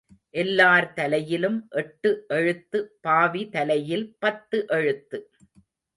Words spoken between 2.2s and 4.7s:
எழுத்து பாவி தலையில் பத்து